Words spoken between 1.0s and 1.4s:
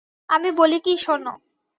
শোনো।